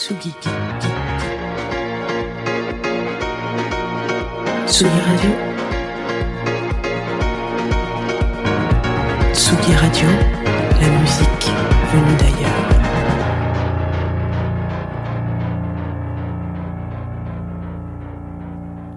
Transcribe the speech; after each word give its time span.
Tsugi. 0.00 0.32
Radio. 4.80 5.30
Tsugi 9.34 9.74
Radio, 9.74 10.08
la 10.80 10.88
musique 11.00 11.46
venue 11.92 12.16
d'ailleurs. 12.16 12.64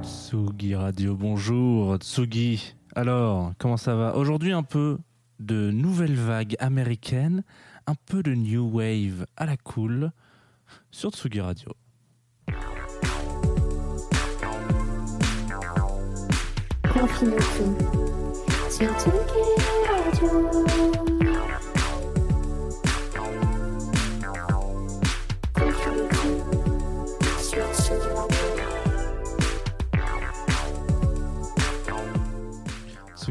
Tsugi 0.04 0.76
Radio, 0.76 1.16
bonjour 1.18 1.98
Tsugi. 1.98 2.76
Alors, 2.96 3.52
comment 3.58 3.76
ça 3.76 3.96
va? 3.96 4.16
Aujourd'hui, 4.16 4.54
un 4.54 4.64
peu 4.64 5.00
de 5.40 5.70
nouvelle 5.70 6.16
vague 6.16 6.56
américaine, 6.60 7.44
un 7.88 7.96
peu 8.06 8.24
de 8.24 8.34
new 8.36 8.70
wave 8.72 9.26
à 9.36 9.46
la 9.46 9.58
cool 9.58 10.14
sur 10.92 11.12
Tsugi 11.12 11.42
Radio. 11.42 11.72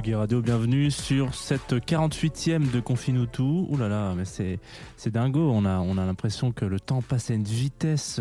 Tsugi 0.02 0.14
Radio, 0.16 0.42
bienvenue 0.42 0.90
sur 0.90 1.32
cette 1.32 1.74
48e 1.74 2.72
de 2.72 2.80
Confinutu. 2.80 3.42
Ouh 3.42 3.76
là 3.76 3.88
là, 3.88 4.14
mais 4.16 4.24
c'est 4.24 4.58
c'est 4.96 5.12
dingo, 5.12 5.48
on 5.52 5.64
a, 5.64 5.78
on 5.78 5.96
a 5.96 6.04
l'impression 6.04 6.50
que 6.50 6.64
le 6.64 6.80
temps 6.80 7.02
passe 7.02 7.30
à 7.30 7.34
une 7.34 7.44
vitesse 7.44 8.20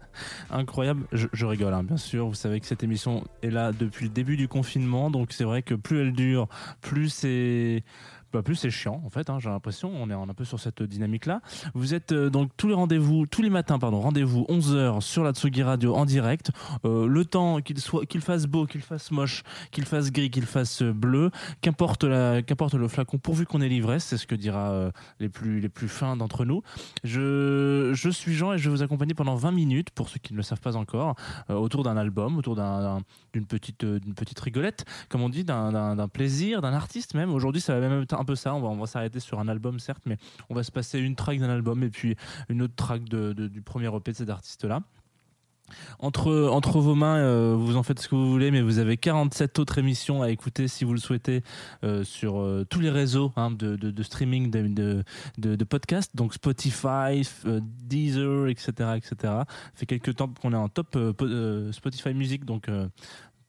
incroyable. 0.50 1.06
Je, 1.12 1.26
je 1.34 1.44
rigole, 1.44 1.74
hein, 1.74 1.82
bien 1.82 1.98
sûr, 1.98 2.28
vous 2.28 2.34
savez 2.34 2.60
que 2.60 2.66
cette 2.66 2.82
émission 2.82 3.24
est 3.42 3.50
là 3.50 3.72
depuis 3.72 4.06
le 4.06 4.10
début 4.10 4.38
du 4.38 4.48
confinement, 4.48 5.10
donc 5.10 5.32
c'est 5.32 5.44
vrai 5.44 5.60
que 5.60 5.74
plus 5.74 6.00
elle 6.00 6.12
dure, 6.14 6.48
plus 6.80 7.10
c'est... 7.10 7.84
bah, 8.32 8.42
plus 8.42 8.54
c'est 8.56 8.70
chiant 8.70 9.00
en 9.04 9.10
fait, 9.10 9.30
hein, 9.30 9.38
j'ai 9.40 9.48
l'impression, 9.48 9.90
on 9.94 10.10
est 10.10 10.14
un 10.14 10.26
peu 10.34 10.44
sur 10.44 10.60
cette 10.60 10.82
dynamique-là. 10.82 11.40
Vous 11.74 11.94
êtes 11.94 12.12
euh, 12.12 12.30
donc 12.30 12.50
tous 12.56 12.68
les 12.68 12.74
rendez-vous, 12.74 13.26
tous 13.26 13.42
les 13.42 13.50
matins, 13.50 13.78
pardon, 13.78 14.00
rendez-vous 14.00 14.44
11h 14.48 15.00
sur 15.00 15.22
la 15.24 15.32
Tsugi 15.32 15.62
Radio 15.62 15.94
en 15.94 16.04
direct. 16.04 16.50
Euh, 16.84 17.06
le 17.06 17.24
temps 17.24 17.60
qu'il 17.60 17.78
soit, 17.80 18.04
qu'il 18.06 18.20
fasse 18.20 18.46
beau, 18.46 18.66
qu'il 18.66 18.82
fasse 18.82 19.10
moche, 19.10 19.42
qu'il 19.70 19.84
fasse 19.84 20.10
gris, 20.12 20.30
qu'il 20.30 20.46
fasse 20.46 20.82
bleu, 20.82 21.30
qu'importe 21.60 22.04
qu'importe 22.46 22.74
le 22.74 22.88
flacon, 22.88 23.18
pourvu 23.18 23.46
qu'on 23.46 23.60
ait 23.60 23.68
l'ivresse, 23.68 24.04
c'est 24.04 24.16
ce 24.18 24.26
que 24.26 24.34
dira 24.34 24.70
euh, 24.70 24.90
les 25.20 25.28
plus, 25.28 25.60
les 25.60 25.68
plus 25.68 25.88
fins 25.88 26.16
d'entre 26.16 26.44
nous. 26.44 26.62
Je, 27.04 27.92
je 27.94 28.10
suis 28.10 28.34
Jean 28.34 28.52
et 28.52 28.58
je 28.58 28.68
vais 28.68 28.76
vous 28.76 28.82
accompagner 28.82 29.14
pendant 29.14 29.34
20 29.34 29.50
minutes, 29.52 29.90
pour 29.90 30.08
ceux 30.08 30.18
qui 30.18 30.32
ne 30.32 30.36
le 30.36 30.42
savent 30.42 30.60
pas 30.60 30.76
encore, 30.76 31.14
autour 31.48 31.82
d'un 31.82 31.96
album, 31.96 32.36
autour 32.38 32.54
d'un- 32.56 32.80
d'un- 32.80 33.00
d'une 33.32 33.46
petite, 33.46 33.84
d'une 33.84 34.14
petite 34.14 34.38
rigolette, 34.40 34.84
comme 35.08 35.22
on 35.22 35.28
dit, 35.28 35.44
d'un 35.44 35.68
d'un 35.96 36.08
plaisir, 36.08 36.60
d'un 36.60 36.72
artiste 36.74 37.14
même. 37.14 37.32
Aujourd'hui, 37.32 37.60
ça 37.60 37.78
va 37.78 37.88
même 37.88 38.02
être 38.02 38.14
un 38.18 38.24
peu 38.24 38.34
ça. 38.34 38.54
On 38.54 38.76
va, 38.76 38.86
s'arrêter 38.86 39.20
sur 39.20 39.38
un 39.40 39.48
album, 39.48 39.78
certes, 39.78 40.02
mais 40.06 40.16
on 40.50 40.54
va 40.54 40.62
se 40.62 40.72
passer 40.72 40.98
une 40.98 41.16
track 41.16 41.38
d'un 41.38 41.50
album 41.50 41.82
et 41.82 41.90
puis 41.90 42.16
une 42.48 42.62
autre 42.62 42.74
track 42.76 43.04
du 43.04 43.62
premier 43.62 43.94
EP 43.94 44.12
de 44.12 44.16
cet 44.16 44.30
artiste-là. 44.30 44.82
Entre, 45.98 46.48
entre 46.50 46.80
vos 46.80 46.94
mains, 46.94 47.16
euh, 47.16 47.54
vous 47.58 47.76
en 47.76 47.82
faites 47.82 47.98
ce 47.98 48.08
que 48.08 48.14
vous 48.14 48.30
voulez, 48.30 48.50
mais 48.50 48.62
vous 48.62 48.78
avez 48.78 48.96
47 48.96 49.58
autres 49.58 49.78
émissions 49.78 50.22
à 50.22 50.30
écouter 50.30 50.68
si 50.68 50.84
vous 50.84 50.92
le 50.92 51.00
souhaitez 51.00 51.42
euh, 51.84 52.04
sur 52.04 52.38
euh, 52.38 52.64
tous 52.68 52.80
les 52.80 52.90
réseaux 52.90 53.32
hein, 53.36 53.50
de, 53.50 54.02
streaming 54.02 54.50
de, 54.50 55.04
de, 55.38 55.56
de, 55.56 55.64
podcasts, 55.64 56.14
donc 56.16 56.34
Spotify, 56.34 57.22
Deezer, 57.84 58.48
etc., 58.48 58.70
etc. 58.96 59.14
Ça 59.22 59.46
fait 59.74 59.86
quelques 59.86 60.16
temps 60.16 60.32
qu'on 60.40 60.52
est 60.52 60.56
en 60.56 60.68
top 60.68 60.96
po- 61.12 61.72
Spotify 61.72 62.14
Music, 62.14 62.44
donc 62.44 62.70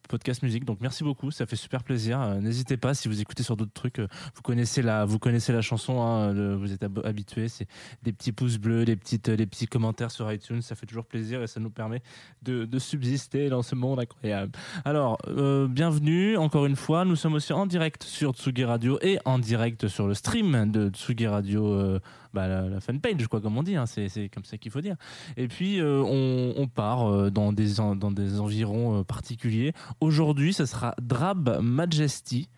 podcast 0.10 0.44
musique. 0.44 0.66
Donc 0.66 0.80
merci 0.82 1.04
beaucoup, 1.06 1.32
ça 1.32 1.46
fait 1.46 1.56
super 1.56 1.84
plaisir. 1.84 2.20
Euh, 2.20 2.40
N'hésitez 2.42 2.76
pas 2.76 2.94
si 2.94 3.08
vous 3.08 3.22
écoutez 3.22 3.44
sur 3.44 3.56
d'autres 3.56 3.72
trucs, 3.74 4.00
euh, 4.00 4.08
vous 4.36 4.42
connaissez 4.42 4.82
la, 4.82 5.06
vous 5.06 5.20
connaissez 5.20 5.54
la 5.54 5.62
chanson, 5.62 6.02
hein, 6.02 6.34
vous 6.58 6.74
êtes 6.74 6.84
hab- 6.84 7.06
habitués. 7.06 7.48
C'est 7.48 7.68
des 8.04 8.12
petits 8.12 8.32
pouces 8.34 8.58
bleus, 8.58 8.84
des 8.86 8.96
petites, 8.98 9.30
des 9.30 9.46
petits 9.46 9.68
commentaires 9.68 10.12
sur 10.12 10.30
iTunes, 10.34 10.62
ça 10.62 10.76
fait 10.76 10.86
toujours 10.88 11.06
plaisir 11.06 11.42
et 11.42 11.48
ça 11.48 11.60
nous 11.60 11.70
permet 11.70 12.02
de, 12.42 12.68
subsister 12.80 13.50
dans 13.50 13.62
ce 13.62 13.76
monde 13.76 14.00
incroyable. 14.00 14.52
Alors, 14.84 15.18
euh, 15.28 15.68
bienvenue 15.68 16.38
encore 16.38 16.66
une 16.66 16.76
fois. 16.76 17.06
Nous 17.06 17.16
sommes 17.16 17.34
aussi 17.36 17.54
en 17.54 17.66
direct 17.68 18.04
sur 18.04 18.34
Tsugi 18.34 18.64
Radio 18.66 18.98
et 19.02 19.20
en 19.26 19.38
direct 19.38 19.88
sur 19.88 20.08
le 20.08 20.14
stream 20.16 20.72
de 20.72 20.90
Tsugi 20.90 21.28
Radio, 21.28 21.68
euh, 21.72 22.00
bah, 22.34 22.48
la, 22.48 22.62
la 22.70 22.80
fanpage, 22.80 23.28
quoi, 23.28 23.42
comme 23.42 23.58
on 23.58 23.64
dit. 23.64 23.76
hein. 23.76 23.86
c'est 23.86 24.30
comme 24.34 24.46
ça 24.46 24.58
qu'il 24.58 24.72
faut 24.72 24.82
dire. 24.82 24.96
Et 25.38 25.48
puis, 25.48 25.80
euh, 25.80 26.02
on, 26.02 26.68
part 26.68 27.08
euh, 27.12 27.30
dans, 27.30 27.52
des, 27.54 27.76
dans 27.76 28.12
des 28.12 28.40
environs 28.40 29.00
euh, 29.00 29.04
particuliers. 29.04 29.74
Aujourd'hui, 30.02 30.54
ce 30.54 30.66
sera 30.66 30.96
Drab 31.02 31.60
Majesty. 31.62 32.50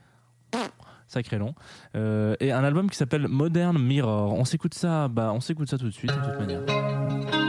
Sacré 1.07 1.37
long. 1.37 1.55
Euh, 1.95 2.35
et 2.39 2.51
un 2.51 2.63
album 2.63 2.89
qui 2.89 2.97
s'appelle 2.97 3.27
Modern 3.27 3.77
Mirror. 3.77 4.33
On 4.33 4.45
s'écoute 4.45 4.73
ça, 4.73 5.07
bah, 5.07 5.31
on 5.33 5.41
s'écoute 5.41 5.69
ça 5.69 5.77
tout 5.77 5.87
de 5.87 5.91
suite, 5.91 6.11
de 6.11 6.15
toute 6.15 6.39
manière. 6.39 7.40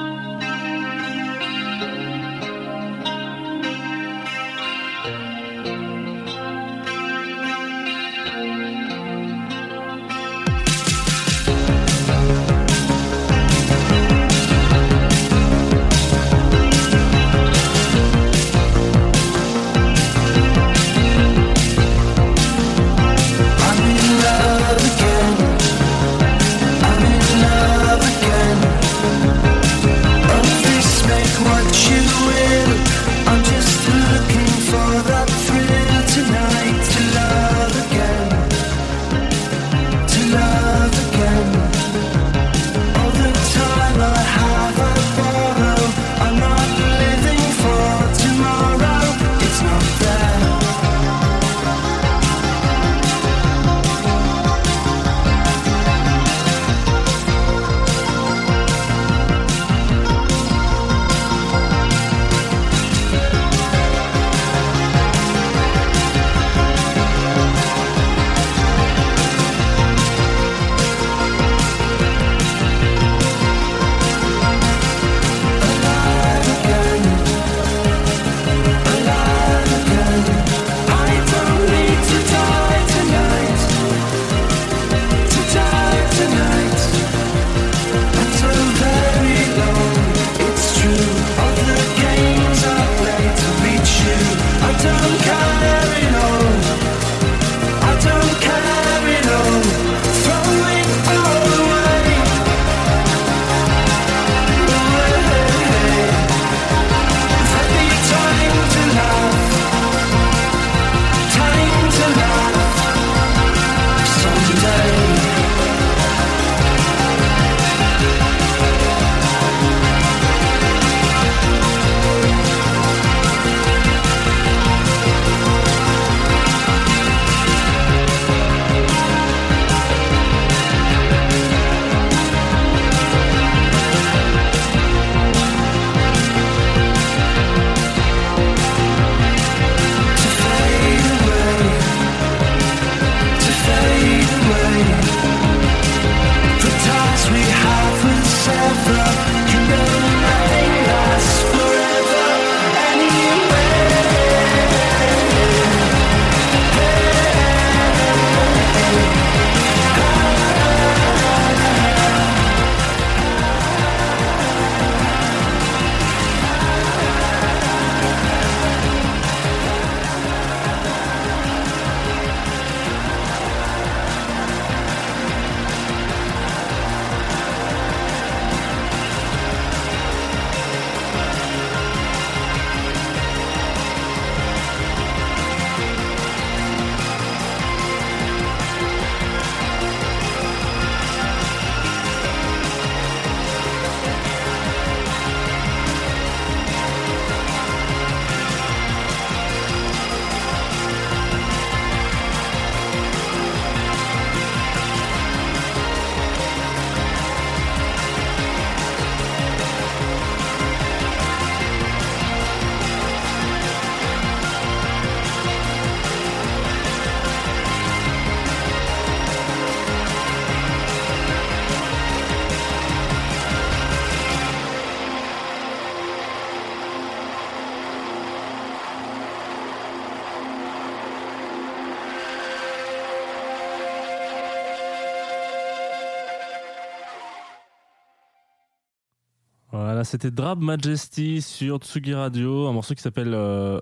C'était 240.04 240.30
Drab 240.30 240.60
Majesty 240.60 241.42
sur 241.42 241.78
Tsugi 241.78 242.14
Radio, 242.14 242.66
un 242.66 242.72
morceau 242.72 242.94
qui 242.94 243.02
s'appelle 243.02 243.34
euh, 243.34 243.78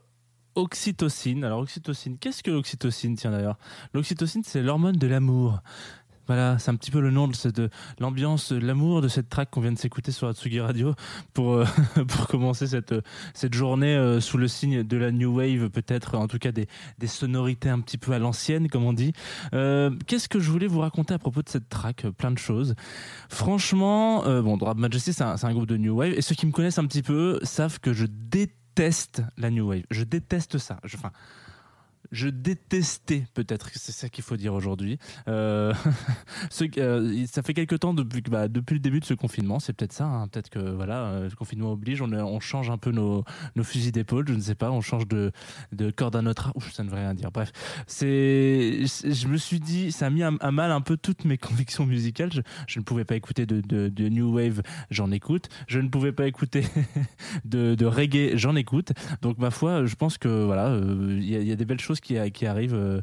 Oxytocine. 0.55 1.45
Alors, 1.45 1.61
Oxytocine, 1.61 2.19
qu'est-ce 2.19 2.43
que 2.43 2.51
l'oxytocine, 2.51 3.17
tiens 3.17 3.31
d'ailleurs? 3.31 3.59
L'oxytocine, 3.95 4.43
c'est 4.45 4.63
l'hormone 4.63 4.97
de 4.97 5.07
l'amour. 5.07 5.61
Voilà, 6.31 6.61
c'est 6.61 6.71
un 6.71 6.77
petit 6.77 6.93
peu 6.93 7.00
le 7.00 7.11
nom 7.11 7.27
de, 7.27 7.35
cette- 7.35 7.61
l'ambiance, 7.99 8.53
l'amour 8.53 9.03
de 9.03 9.09
cette 9.09 9.29
track 9.29 9.50
qu'on 9.50 9.61
vient 9.61 9.73
de 9.73 9.79
s'écouter 9.79 10.12
sur 10.12 10.29
la 10.29 10.32
Tsugi 10.32 10.61
Radio 10.61 10.94
pour, 11.35 11.55
euh, 11.55 11.65
pour 12.06 12.29
commencer 12.29 12.69
cette, 12.69 12.94
cette 13.35 13.53
journée 13.53 13.97
euh, 13.97 14.21
sous 14.21 14.38
le 14.38 14.47
signe 14.47 14.85
de 14.85 14.97
la 14.97 15.11
New 15.11 15.35
Wave, 15.38 15.71
peut-être, 15.71 16.17
en 16.17 16.29
tout 16.29 16.38
cas 16.38 16.53
des, 16.53 16.69
des 16.99 17.09
sonorités 17.09 17.69
un 17.69 17.81
petit 17.81 17.99
peu 17.99 18.12
à 18.12 18.21
l'ancienne, 18.21 18.69
comme 18.69 18.85
on 18.85 18.93
dit. 18.93 19.12
Euh, 19.55 19.91
Qu'est-ce 20.06 20.29
que 20.29 20.38
je 20.38 20.53
voulais 20.53 20.69
vous 20.69 20.79
raconter 20.79 21.15
à 21.15 21.19
propos 21.19 21.43
de 21.43 21.49
cette 21.49 21.69
track? 21.69 22.06
Plein 22.17 22.31
de 22.31 22.38
choses. 22.38 22.76
Franchement, 23.29 24.23
bon, 24.43 24.56
Drab 24.56 24.79
Majesty, 24.79 25.12
c'est 25.12 25.25
un, 25.25 25.35
un 25.43 25.53
groupe 25.53 25.67
de 25.67 25.76
New 25.79 25.97
Wave, 25.97 26.12
et 26.12 26.23
ceux 26.23 26.37
qui 26.37 26.47
me 26.47 26.53
connaissent 26.53 26.79
un 26.79 26.87
petit 26.87 27.03
peu 27.03 27.41
savent 27.43 27.81
que 27.81 27.93
je 27.93 28.06
déteste 28.06 29.23
la 29.37 29.50
New 29.50 29.67
Wave. 29.69 29.83
Je 29.91 30.05
déteste 30.05 30.59
ça. 30.59 30.79
Enfin, 30.85 31.11
je 32.12 32.29
détestais 32.29 33.27
peut-être, 33.35 33.71
c'est 33.75 33.93
ça 33.93 34.09
qu'il 34.09 34.25
faut 34.25 34.37
dire 34.37 34.55
aujourd'hui. 34.55 34.99
Euh, 35.29 35.73
euh, 36.79 37.27
ça 37.27 37.43
fait 37.43 37.55
quelques 37.55 37.79
temps 37.79 37.95
bah, 37.95 38.49
depuis 38.49 38.75
le 38.75 38.81
début 38.81 39.01
de 39.01 39.05
ce 39.05 39.15
confinement, 39.15 39.61
c'est 39.61 39.73
peut-être 39.73 39.93
ça. 39.93 40.05
hein. 40.05 40.29
peut-être 40.29 40.51
que 40.51 40.59
voilà, 40.59 41.05
euh, 41.05 41.29
le 41.29 41.37
confinement 41.37 41.73
oblige, 41.73 42.03
on, 42.03 42.41
change 42.41 42.71
un 42.71 42.79
peu 42.79 42.91
nos, 42.91 43.25
fusils 43.62 43.93
d'épaule, 43.93 44.27
je 44.29 44.35
ne 44.35 44.41
sais 44.41 44.55
pas, 44.55 44.71
on 44.71 44.81
change 44.81 45.07
de, 45.07 45.31
de 45.73 45.91
corde 45.91 46.17
à 46.17 46.23
notre 46.23 46.49
arc. 46.49 46.57
Ça 46.73 46.83
ne 46.83 46.91
veut 46.91 46.97
rien 46.97 47.15
dire. 47.15 47.31
Bref, 47.31 47.53
je 47.89 49.29
me 49.29 49.37
suis 49.37 49.61
dit, 49.61 49.93
ça 49.93 50.07
a 50.07 50.11
mis 50.11 50.23
à, 50.23 50.31
mal 50.31 50.73
un 50.73 50.81
peu 50.81 50.97
toutes 50.97 51.25
mes 51.25 51.39
convictions 51.39 51.87
musicales. 51.87 52.31
Je, 52.67 52.79
ne 52.79 52.85
pouvais 52.85 53.05
pas 53.05 53.15
écouter 53.15 53.47
de, 53.47 54.09
new 54.09 54.35
wave, 54.35 54.62
j'en 54.91 55.11
écoute. 55.12 55.49
Je 55.69 55.79
ne 55.79 55.89
pouvais 55.89 56.12
pas 56.12 56.27
écouter 56.27 56.65
de, 57.45 57.85
reggae, 57.85 58.37
j'en 58.37 58.57
écoute. 58.57 58.93
Donc 59.23 59.39
ma 59.39 59.51
foi, 59.51 59.87
je 59.87 59.95
pense 59.95 60.19
que 60.19 60.45
voilà, 60.45 60.77
il 60.77 61.25
y 61.25 61.53
a 61.53 61.57
des 61.57 61.65
belles 61.65 61.81
choses 61.81 62.00
qui, 62.00 62.47
arrivent. 62.47 62.75
euh, 62.75 63.00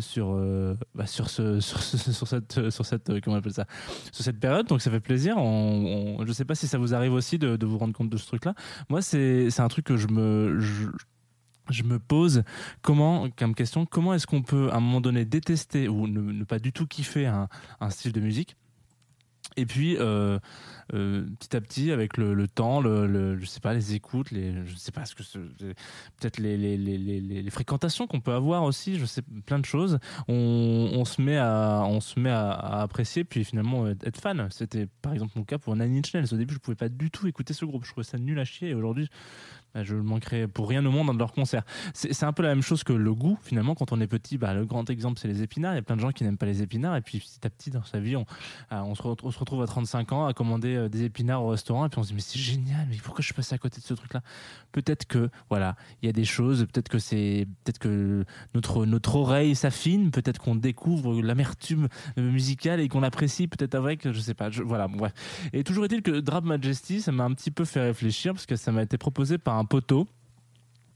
sur 0.00 0.32
euh, 0.34 0.74
bah, 0.94 1.06
sur 1.06 1.30
ce 1.30 1.60
sur, 1.60 1.80
ce- 1.80 2.12
sur 2.12 2.28
cette 2.28 2.68
sur 2.70 2.84
cette 2.84 3.08
euh, 3.08 3.20
comment 3.22 3.36
on 3.36 3.38
appelle 3.38 3.52
ça 3.54 3.64
sur 4.12 4.24
cette 4.24 4.38
période. 4.40 4.66
Donc 4.66 4.82
ça 4.82 4.90
fait 4.90 5.00
plaisir. 5.00 5.38
On, 5.38 6.16
on- 6.18 6.26
je 6.26 6.32
sais 6.32 6.44
pas 6.44 6.54
si 6.54 6.66
ça 6.66 6.76
vous 6.76 6.92
arrive 6.92 7.12
aussi 7.14 7.38
de, 7.38 7.64
vous 7.64 7.78
rendre 7.78 7.94
compte 7.94 8.10
de 8.10 8.16
ce 8.18 8.26
truc 8.26 8.44
là 8.44 8.54
moi 8.90 9.00
c'est 9.00 9.48
un 9.58 9.68
truc 9.68 9.86
que 9.86 9.96
je 9.96 10.08
me 10.08 10.58
je, 10.60 11.82
me 11.84 11.98
pose. 11.98 12.42
Comment 12.82 13.28
comme 13.38 13.54
question 13.54 13.86
comment 13.86 14.12
est-ce 14.12 14.26
qu'on 14.26 14.42
peut 14.42 14.68
à 14.70 14.76
un 14.76 14.80
moment 14.80 15.00
donné 15.00 15.24
détester 15.24 15.88
ou 15.88 16.06
ne, 16.08 16.44
pas 16.44 16.58
du 16.58 16.72
tout 16.72 16.86
kiffer 16.86 17.24
un 17.26 17.90
style 17.90 18.12
de 18.12 18.20
musique 18.20 18.56
et 19.56 19.66
puis 19.66 19.96
euh, 19.98 20.38
euh, 20.94 21.26
petit 21.38 21.56
à 21.56 21.60
petit 21.60 21.92
avec 21.92 22.16
le, 22.16 22.46
temps 22.48 22.80
le, 22.80 23.38
je 23.38 23.46
sais 23.46 23.60
pas 23.60 23.74
les 23.74 23.94
écoutes 23.94 24.30
les 24.30 24.64
je 24.66 24.76
sais 24.76 24.92
pas 24.92 25.04
ce 25.04 25.14
que 25.14 25.22
peut-être 26.18 26.38
les, 26.38 26.56
les, 26.56 26.76
les, 26.76 26.98
les, 26.98 27.50
fréquentations 27.50 28.06
qu'on 28.06 28.20
peut 28.20 28.32
avoir 28.32 28.62
aussi 28.64 28.98
je 28.98 29.04
sais 29.04 29.22
plein 29.46 29.58
de 29.58 29.64
choses 29.64 29.98
on, 30.28 30.90
on 30.94 31.04
se 31.04 31.20
met 31.20 31.38
à 31.38 31.84
on 31.86 32.00
se 32.00 32.18
met 32.18 32.30
à, 32.30 32.82
apprécier 32.82 33.24
puis 33.24 33.44
finalement 33.44 33.86
être 33.88 34.20
fan. 34.20 34.48
C'était 34.50 34.86
par 35.02 35.12
exemple 35.12 35.32
mon 35.36 35.44
cas 35.44 35.58
pour 35.58 35.76
Nine 35.76 35.96
Inch 35.98 36.32
au 36.32 36.36
début 36.36 36.54
je 36.54 36.58
pouvais 36.58 36.76
pas 36.76 36.88
du 36.88 37.10
tout 37.10 37.26
écouter 37.26 37.54
ce 37.54 37.64
groupe. 37.64 37.84
Je 37.84 37.90
trouvais 37.90 38.04
ça 38.04 38.18
nul 38.18 38.38
à 38.38 38.44
chier. 38.44 38.70
Et 38.70 38.74
aujourd'hui 38.74 39.08
bah, 39.74 39.84
je 39.84 39.94
le 39.94 40.02
manquerais 40.02 40.48
pour 40.48 40.68
rien 40.68 40.84
au 40.86 40.90
monde 40.90 41.08
dans 41.08 41.14
de 41.14 41.18
leurs 41.18 41.32
concerts. 41.32 41.64
C'est 41.92 42.24
un 42.24 42.32
peu 42.32 42.42
la 42.42 42.48
même 42.48 42.62
chose 42.62 42.82
que 42.82 42.92
le 42.92 43.14
goût 43.14 43.38
finalement 43.42 43.74
quand 43.74 43.92
on 43.92 44.00
est 44.00 44.06
petit. 44.06 44.38
Bah, 44.38 44.54
le 44.54 44.64
grand 44.64 44.88
exemple 44.88 45.18
c'est 45.20 45.28
les 45.28 45.42
épinards. 45.42 45.74
Il 45.74 45.76
y 45.76 45.80
a 45.80 45.82
plein 45.82 45.96
de 45.96 46.00
gens 46.00 46.12
qui 46.12 46.24
n'aiment 46.24 46.38
pas 46.38 46.46
les 46.46 46.62
épinards. 46.62 46.96
Et 46.96 47.02
puis 47.02 47.18
petit 47.18 47.46
à 47.46 47.50
petit 47.50 47.70
dans 47.70 47.84
sa 47.84 48.00
vie 48.00 48.16
on, 48.16 48.24
on, 48.70 48.94
se, 48.94 49.02
retrouve 49.02 49.62
à 49.62 49.66
35 49.66 50.12
ans 50.12 50.26
à 50.26 50.32
commander 50.32 50.76
euh, 50.76 50.88
des 50.88 51.04
épinards 51.04 51.44
au 51.44 51.48
restaurant. 51.48 51.84
Et 51.86 51.88
puis 51.88 51.98
on 51.98 52.02
se 52.02 52.08
dit 52.08 52.14
mais 52.14 52.20
c'est 52.20 52.38
génial. 52.38 52.86
Mais 52.88 52.96
pourquoi 53.02 53.20
je 53.20 53.26
suis 53.26 53.34
passé 53.34 53.54
à 53.54 53.58
côté 53.58 53.80
de 53.80 53.86
ce 53.86 53.94
truc 53.94 54.14
là 54.14 54.22
peut-être 54.72 55.06
que 55.06 55.30
voilà 55.50 55.76
il 56.02 56.06
y 56.06 56.08
a 56.08 56.12
des 56.12 56.24
choses. 56.24 56.66
Peut-être 56.72 56.88
que 56.88 56.98
c'est 56.98 57.46
peut-être 57.64 57.78
que 57.78 58.24
notre 58.54 58.86
notre 58.86 59.16
oreille 59.16 59.54
s'affine. 59.54 60.10
Peut-être 60.10 60.40
qu'on 60.40 60.54
découvre 60.54 61.20
l'amertume 61.20 61.88
euh, 62.18 62.30
musicale 62.30 62.80
et 62.80 62.88
qu'on 62.88 63.02
apprécie. 63.02 63.46
Peut-être 63.46 63.74
avec 63.74 64.10
je 64.10 64.20
sais 64.20 64.34
pas. 64.34 64.48
Voilà 64.48 64.88
et 65.52 65.64
toujours 65.64 65.84
est-il 65.84 66.00
que 66.02 66.20
Drab 66.20 66.44
Majesty 66.44 67.02
ça 67.02 67.12
m'a 67.12 67.24
un 67.24 67.34
petit 67.34 67.50
peu 67.50 67.64
fait 67.64 67.80
réfléchir 67.80 68.32
parce 68.32 68.46
que 68.46 68.56
ça 68.56 68.72
m'a 68.72 68.82
été 68.82 68.96
proposé 68.96 69.36
par 69.36 69.58
un 69.58 69.65
poteau 69.66 70.06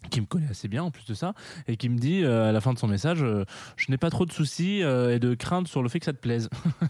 qui 0.09 0.21
me 0.21 0.27
connaît 0.27 0.49
assez 0.49 0.69
bien 0.69 0.83
en 0.83 0.91
plus 0.91 1.05
de 1.07 1.15
ça 1.15 1.35
et 1.69 1.77
qui 1.77 1.89
me 1.89 1.99
dit 1.99 2.25
euh, 2.25 2.49
à 2.49 2.53
la 2.53 2.61
fin 2.61 2.73
de 2.73 2.79
son 2.79 2.89
message 2.89 3.23
euh, 3.23 3.45
je 3.77 3.91
n'ai 3.91 3.99
pas 3.99 4.11
trop 4.11 4.25
de 4.25 4.33
soucis 4.33 4.83
euh, 4.83 5.15
et 5.15 5.19
de 5.19 5.35
crainte 5.35 5.69
sur 5.69 5.83
le 5.83 5.89
fait 5.89 5.99
que 5.99 6.07
ça 6.07 6.13
te 6.13 6.19
plaise 6.19 6.49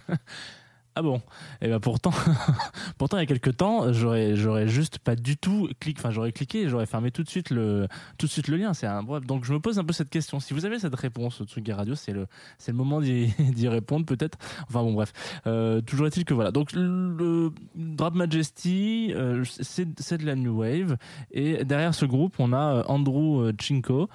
ah 1.00 1.02
bon? 1.02 1.22
Et 1.62 1.68
ben 1.68 1.80
pourtant 1.80 2.12
pourtant 2.98 3.16
il 3.16 3.20
y 3.20 3.22
a 3.22 3.26
quelques 3.26 3.56
temps 3.56 3.90
j'aurais 3.90 4.36
j'aurais 4.36 4.68
juste 4.68 4.98
pas 4.98 5.16
du 5.16 5.38
tout 5.38 5.70
cliqué 5.80 5.98
enfin 5.98 6.10
j'aurais 6.10 6.30
cliqué 6.30 6.68
j'aurais 6.68 6.84
fermé 6.84 7.10
tout 7.10 7.22
de 7.22 7.28
suite 7.30 7.48
le 7.48 7.88
de 8.18 8.26
suite 8.26 8.48
le 8.48 8.58
lien 8.58 8.74
c'est 8.74 8.86
un 8.86 9.02
bref. 9.02 9.24
Donc 9.24 9.46
je 9.46 9.54
me 9.54 9.60
pose 9.60 9.78
un 9.78 9.84
peu 9.84 9.94
cette 9.94 10.10
question. 10.10 10.40
Si 10.40 10.52
vous 10.52 10.66
avez 10.66 10.78
cette 10.78 10.94
réponse 10.94 11.40
au 11.40 11.44
Tsugi 11.44 11.72
Radio 11.72 11.94
c'est 11.94 12.12
le 12.12 12.26
c'est 12.58 12.72
le 12.72 12.76
moment 12.76 13.00
d'y 13.00 13.32
répondre 13.68 14.04
peut-être. 14.04 14.36
Enfin 14.68 14.82
bon 14.82 14.92
bref. 14.92 15.14
Euh, 15.46 15.80
toujours 15.80 16.06
est-il 16.06 16.26
que 16.26 16.34
voilà. 16.34 16.50
Donc 16.50 16.72
le 16.74 17.50
Drab 17.74 18.14
Majesty 18.14 19.12
euh, 19.14 19.42
c'est 19.44 20.18
de 20.18 20.26
la 20.26 20.34
new 20.34 20.58
wave. 20.58 20.98
Et 21.30 21.64
derrière 21.64 21.94
ce 21.94 22.04
groupe 22.04 22.34
on 22.38 22.52
a 22.52 22.74
euh, 22.74 22.82
Andrew 22.88 23.50
Chinko 23.58 24.10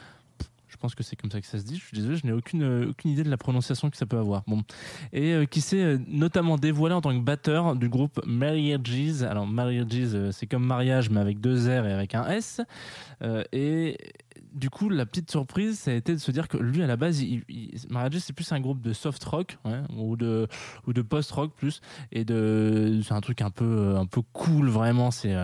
pense 0.86 0.96
que 0.96 1.04
c'est 1.04 1.16
comme 1.16 1.32
ça 1.32 1.42
que 1.42 1.48
ça 1.48 1.58
se 1.58 1.64
dit. 1.64 1.78
Je 1.78 1.84
suis 1.84 1.98
désolé, 1.98 2.16
je 2.16 2.26
n'ai 2.26 2.32
aucune, 2.32 2.62
euh, 2.64 2.90
aucune 2.90 3.12
idée 3.12 3.24
de 3.24 3.30
la 3.30 3.38
prononciation 3.38 3.90
que 3.90 3.98
ça 3.98 4.06
peut 4.06 4.18
avoir. 4.18 4.44
Bon. 4.48 4.64
Et 5.14 5.34
euh, 5.34 5.46
qui 5.46 5.62
s'est 5.62 5.82
euh, 5.82 5.98
notamment 6.08 6.58
dévoilé 6.58 6.94
en 6.94 7.02
tant 7.02 7.18
que 7.18 7.24
batteur 7.24 7.76
du 7.76 7.90
groupe 7.90 8.22
Marriages. 8.26 9.24
Alors, 9.24 9.48
Marriages, 9.48 10.32
c'est 10.32 10.46
comme 10.48 10.64
mariage, 10.66 11.10
mais 11.10 11.20
avec 11.20 11.40
deux 11.42 11.68
R 11.68 11.86
et 11.86 11.92
avec 11.92 12.14
un 12.16 12.28
S. 12.28 12.62
Et 13.52 13.98
du 14.54 14.70
coup, 14.70 14.90
la 14.90 15.06
petite 15.06 15.32
surprise, 15.32 15.80
ça 15.80 15.92
a 15.92 15.96
été 15.96 16.14
de 16.14 16.20
se 16.20 16.32
dire 16.32 16.48
que 16.48 16.58
lui, 16.58 16.84
à 16.84 16.88
la 16.88 16.98
base, 16.98 17.22
il, 17.22 17.44
il- 17.50 17.72
Marriages, 17.90 18.20
c'est 18.20 18.34
plus 18.34 18.52
un 18.52 18.60
groupe 18.60 18.82
de 18.82 18.94
soft 18.94 19.24
rock 19.24 19.58
ou 19.98 20.16
de, 20.16 20.48
ou 20.86 20.94
de 20.94 21.02
post 21.02 21.32
rock 21.32 21.52
plus. 21.56 21.82
Et 22.12 22.26
de, 22.26 23.02
c'est 23.04 23.14
un 23.14 23.22
truc 23.22 23.42
un 23.42 23.50
peu, 23.50 23.96
un 23.98 24.06
peu 24.06 24.22
cool, 24.34 24.70
vraiment. 24.70 25.10
C'est. 25.12 25.36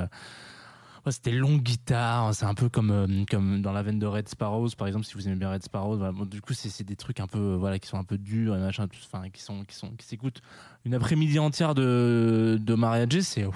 C'était 1.09 1.31
longue 1.31 1.63
guitare, 1.63 2.33
c'est 2.35 2.45
un 2.45 2.53
peu 2.53 2.69
comme 2.69 2.91
euh, 2.91 3.25
comme 3.29 3.63
dans 3.63 3.71
la 3.71 3.81
veine 3.81 3.97
de 3.97 4.05
Red 4.05 4.29
Sparrows 4.29 4.69
par 4.77 4.87
exemple 4.87 5.05
si 5.05 5.15
vous 5.15 5.27
aimez 5.27 5.35
bien 5.35 5.51
Red 5.51 5.63
Sparrows 5.63 5.97
du 6.25 6.41
coup 6.41 6.53
c'est 6.53 6.83
des 6.83 6.95
trucs 6.95 7.19
un 7.19 7.25
peu 7.25 7.39
euh, 7.39 7.57
voilà 7.57 7.79
qui 7.79 7.87
sont 7.87 7.97
un 7.97 8.03
peu 8.03 8.19
durs 8.19 8.55
et 8.55 8.59
machin 8.59 8.87
enfin 9.11 9.29
qui 9.29 9.41
sont 9.41 9.63
qui 9.63 9.75
sont 9.75 9.89
qui 9.95 10.05
s'écoutent 10.05 10.41
une 10.85 10.93
après-midi 10.93 11.39
entière 11.39 11.73
de 11.73 12.59
de 12.61 12.75
mariage 12.75 13.19
c'est 13.21 13.47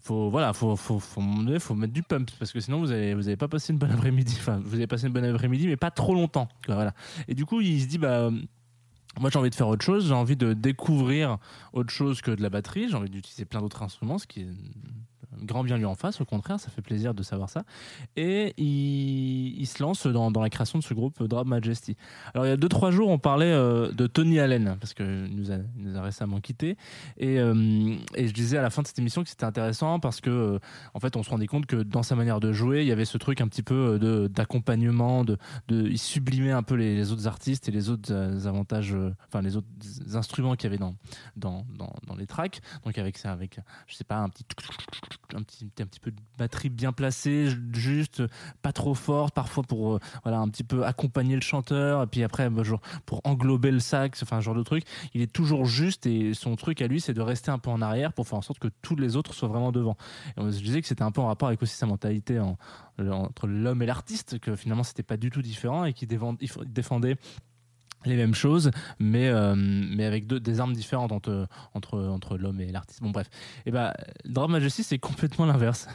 faut 0.00 0.28
voilà 0.28 0.52
faut 0.52 0.74
faut 0.74 0.98
faut, 0.98 1.20
faut 1.60 1.74
mettre 1.74 1.92
du 1.92 2.02
pump 2.02 2.28
parce 2.40 2.50
que 2.50 2.58
sinon 2.58 2.80
vous 2.80 2.90
allez 2.90 3.14
vous 3.14 3.28
avez 3.28 3.36
pas 3.36 3.48
passé 3.48 3.72
une 3.72 3.78
bonne 3.78 3.92
après-midi 3.92 4.36
enfin 4.40 4.60
vous 4.64 4.74
avez 4.74 4.88
passé 4.88 5.06
une 5.06 5.12
bonne 5.12 5.24
après-midi 5.24 5.68
mais 5.68 5.76
pas 5.76 5.92
trop 5.92 6.14
longtemps 6.14 6.48
voilà. 6.66 6.94
Et 7.28 7.34
du 7.34 7.46
coup 7.46 7.60
il 7.60 7.80
se 7.80 7.86
dit 7.86 7.98
bah 7.98 8.30
moi 9.20 9.30
j'ai 9.30 9.38
envie 9.38 9.50
de 9.50 9.54
faire 9.54 9.68
autre 9.68 9.84
chose, 9.84 10.08
j'ai 10.08 10.14
envie 10.14 10.36
de 10.36 10.52
découvrir 10.52 11.38
autre 11.72 11.90
chose 11.90 12.20
que 12.20 12.30
de 12.30 12.42
la 12.42 12.50
batterie, 12.50 12.88
j'ai 12.88 12.96
envie 12.96 13.10
d'utiliser 13.10 13.44
plein 13.44 13.60
d'autres 13.60 13.82
instruments, 13.82 14.18
ce 14.18 14.26
qui 14.26 14.42
est 14.42 14.46
grand 15.42 15.64
bien 15.64 15.76
lui 15.76 15.84
en 15.84 15.94
face, 15.94 16.20
au 16.20 16.24
contraire, 16.24 16.58
ça 16.58 16.70
fait 16.70 16.82
plaisir 16.82 17.14
de 17.14 17.22
savoir 17.22 17.50
ça. 17.50 17.64
Et 18.16 18.54
il, 18.56 19.66
se 19.66 19.82
lance 19.82 20.06
dans, 20.06 20.30
la 20.30 20.50
création 20.50 20.78
de 20.78 20.84
ce 20.84 20.94
groupe 20.94 21.22
Drab 21.22 21.46
Majesty. 21.46 21.96
Alors 22.34 22.46
il 22.46 22.50
y 22.50 22.52
a 22.52 22.56
2-3 22.56 22.90
jours, 22.90 23.08
on 23.08 23.18
parlait 23.18 23.52
euh, 23.52 23.92
de 23.92 24.06
Tony 24.06 24.38
Allen, 24.38 24.76
parce 24.80 24.94
qu'il 24.94 25.06
nous 25.06 25.46
nous 25.76 25.96
a 25.96 26.02
récemment 26.02 26.40
quittés. 26.40 26.76
Et, 27.18 27.38
euh, 27.38 27.94
et 28.14 28.28
je 28.28 28.32
disais 28.32 28.56
à 28.56 28.62
la 28.62 28.70
fin 28.70 28.82
de 28.82 28.86
cette 28.86 28.98
émission 28.98 29.22
que 29.22 29.28
c'était 29.28 29.44
intéressant 29.44 30.00
parce 30.00 30.20
que, 30.20 30.30
euh, 30.30 30.58
en 30.94 31.00
fait, 31.00 31.16
on 31.16 31.22
se 31.22 31.30
rendait 31.30 31.46
compte 31.46 31.66
que 31.66 31.76
dans 31.76 32.02
sa 32.02 32.16
manière 32.16 32.40
de 32.40 32.52
jouer, 32.52 32.82
il 32.82 32.86
y 32.86 32.92
avait 32.92 33.04
ce 33.04 33.18
truc 33.18 33.40
un 33.40 33.48
petit 33.48 33.62
peu 33.62 33.98
d'accompagnement, 34.30 35.24
de, 35.24 35.36
de, 35.68 35.86
il 35.88 35.98
sublimait 35.98 36.52
un 36.52 36.62
peu 36.62 36.74
les, 36.74 37.12
autres 37.12 37.26
artistes 37.26 37.68
et 37.68 37.72
les 37.72 37.90
autres 37.90 38.12
avantages, 38.46 38.94
enfin 39.26 39.42
les 39.42 39.56
autres 39.56 39.68
instruments 40.14 40.54
qu'il 40.56 40.70
y 40.70 40.74
avait 40.74 40.78
dans, 40.78 40.96
dans 41.36 42.16
les 42.16 42.26
tracks. 42.26 42.60
Donc 42.84 42.98
avec 42.98 43.18
ça, 43.18 43.32
avec, 43.32 43.60
je 43.86 43.94
sais 43.94 44.04
pas, 44.04 44.16
un 44.16 44.28
petit 44.28 44.44
un 45.34 45.42
petit, 45.42 45.66
un 45.80 45.86
petit 45.86 46.00
peu 46.00 46.10
de 46.10 46.20
batterie 46.38 46.70
bien 46.70 46.92
placée, 46.92 47.48
juste, 47.72 48.22
pas 48.62 48.72
trop 48.72 48.94
forte, 48.94 49.34
parfois 49.34 49.62
pour 49.62 49.94
euh, 49.94 50.00
voilà, 50.22 50.38
un 50.38 50.48
petit 50.48 50.64
peu 50.64 50.84
accompagner 50.84 51.34
le 51.34 51.40
chanteur, 51.42 52.02
et 52.02 52.06
puis 52.06 52.22
après 52.22 52.48
bah, 52.50 52.62
pour 53.04 53.20
englober 53.24 53.70
le 53.70 53.80
sax, 53.80 54.22
enfin, 54.22 54.40
genre 54.40 54.54
de 54.54 54.62
truc. 54.62 54.84
Il 55.14 55.20
est 55.20 55.32
toujours 55.32 55.64
juste 55.64 56.06
et 56.06 56.34
son 56.34 56.56
truc 56.56 56.80
à 56.82 56.86
lui, 56.86 57.00
c'est 57.00 57.14
de 57.14 57.20
rester 57.20 57.50
un 57.50 57.58
peu 57.58 57.70
en 57.70 57.82
arrière 57.82 58.12
pour 58.12 58.26
faire 58.26 58.38
en 58.38 58.42
sorte 58.42 58.58
que 58.58 58.68
tous 58.82 58.96
les 58.96 59.16
autres 59.16 59.34
soient 59.34 59.48
vraiment 59.48 59.72
devant. 59.72 59.96
Et 60.36 60.40
on 60.40 60.50
se 60.50 60.58
disait 60.58 60.80
que 60.80 60.88
c'était 60.88 61.02
un 61.02 61.12
peu 61.12 61.20
en 61.20 61.26
rapport 61.26 61.48
avec 61.48 61.62
aussi 61.62 61.76
sa 61.76 61.86
mentalité 61.86 62.38
en- 62.40 62.56
entre 62.98 63.46
l'homme 63.46 63.82
et 63.82 63.86
l'artiste, 63.86 64.38
que 64.40 64.56
finalement 64.56 64.82
c'était 64.82 65.02
pas 65.02 65.16
du 65.16 65.30
tout 65.30 65.42
différent 65.42 65.84
et 65.84 65.92
qu'il 65.92 66.08
défendait 66.08 67.16
les 68.04 68.16
mêmes 68.16 68.34
choses, 68.34 68.70
mais, 68.98 69.28
euh, 69.28 69.54
mais 69.56 70.04
avec 70.04 70.26
des 70.26 70.60
armes 70.60 70.72
différentes 70.72 71.12
entre, 71.12 71.48
entre, 71.74 71.98
entre 71.98 72.36
l'homme 72.38 72.60
et 72.60 72.70
l'artiste. 72.70 73.02
Bon, 73.02 73.10
bref. 73.10 73.28
Et 73.66 73.70
bah, 73.70 73.94
Drum 74.24 74.52
Majesty, 74.52 74.82
c'est 74.82 74.98
complètement 74.98 75.46
l'inverse. 75.46 75.88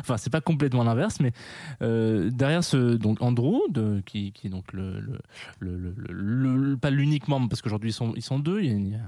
enfin, 0.00 0.16
c'est 0.16 0.30
pas 0.30 0.40
complètement 0.40 0.84
l'inverse, 0.84 1.20
mais 1.20 1.32
euh, 1.82 2.30
derrière 2.30 2.64
ce. 2.64 2.94
Donc, 2.96 3.22
Andrew, 3.22 3.60
de, 3.70 4.02
qui, 4.04 4.32
qui 4.32 4.48
est 4.48 4.50
donc 4.50 4.72
le. 4.72 5.00
le, 5.00 5.18
le, 5.60 5.94
le- 5.98 6.76
pas 6.76 6.90
l'unique 6.90 7.28
membre, 7.28 7.48
parce 7.48 7.62
qu'aujourd'hui, 7.62 7.90
ils 7.90 7.94
sont, 7.94 8.12
ils 8.16 8.22
sont 8.22 8.38
deux. 8.38 8.62
Il 8.62 8.88
y, 8.88 8.94
a, 8.94 8.98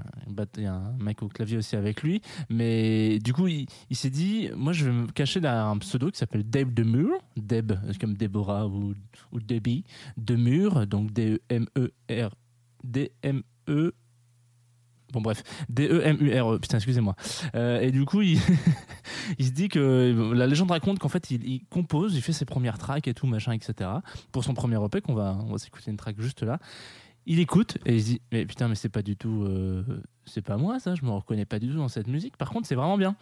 il 0.57 0.63
y 0.63 0.67
a 0.67 0.75
un 0.75 0.97
mec 0.99 1.23
au 1.23 1.29
clavier 1.29 1.57
aussi 1.59 1.77
avec 1.77 2.03
lui. 2.03 2.23
Mais 2.49 3.19
du 3.19 3.33
coup, 3.33 3.49
il, 3.49 3.67
s'est 3.93 4.11
dit 4.11 4.51
moi, 4.57 4.73
je 4.73 4.85
vais 4.85 4.93
me 4.93 5.07
cacher 5.09 5.41
derrière 5.41 5.67
un 5.67 5.79
pseudo 5.79 6.11
qui 6.11 6.19
s'appelle 6.19 6.49
Deb 6.49 6.73
Demure. 6.73 7.19
Deb, 7.37 7.73
comme 8.01 8.15
Deborah 8.17 8.67
ou, 8.67 8.95
ou 9.33 9.41
Debbie. 9.41 9.85
Demure, 10.17 10.87
donc 10.87 11.13
D-E-M-E-R. 11.13 12.31
D-M-E. 12.85 13.93
Bon, 15.13 15.21
bref, 15.21 15.43
D-E-M-U-R-E. 15.69 16.59
Putain, 16.59 16.79
excusez-moi. 16.79 17.15
Euh, 17.55 17.81
et 17.81 17.91
du 17.91 18.05
coup, 18.05 18.23
il, 18.23 18.41
il 19.39 19.47
se 19.47 19.53
dit 19.53 19.69
que 19.69 20.33
la 20.35 20.47
légende 20.47 20.71
raconte 20.71 20.99
qu'en 20.99 21.09
fait, 21.09 21.31
il, 21.31 21.65
compose, 21.71 22.15
il 22.17 22.23
fait 22.23 22.33
ses 22.33 22.45
premières 22.45 22.79
tracks 22.79 23.07
et 23.07 23.15
tout, 23.15 23.27
machin, 23.27 23.53
etc. 23.53 23.91
Pour 24.33 24.45
son 24.45 24.55
premier 24.55 24.83
EP, 24.85 25.01
qu'on 25.01 25.15
va, 25.15 25.39
on 25.47 25.53
va 25.53 25.59
s'écouter 25.59 25.91
une 25.91 25.97
track 25.97 26.21
juste 26.21 26.43
là. 26.43 26.59
Il 27.29 27.41
écoute 27.41 27.79
et 27.87 27.95
il 27.95 28.01
se 28.01 28.07
dit 28.07 28.21
Mais 28.31 28.47
putain, 28.47 28.69
mais 28.69 28.77
c'est 28.77 28.89
pas 28.89 29.03
du 29.03 29.17
tout. 29.17 29.45
euh, 29.45 29.83
c'est 30.27 30.43
pas 30.43 30.57
moi, 30.57 30.79
ça, 30.79 30.95
je 30.95 31.05
me 31.05 31.11
reconnais 31.11 31.45
pas 31.45 31.59
du 31.59 31.69
tout 31.69 31.77
dans 31.77 31.89
cette 31.89 32.07
musique. 32.07 32.37
Par 32.37 32.51
contre, 32.51 32.67
c'est 32.67 32.75
vraiment 32.75 32.99
bien. 32.99 33.17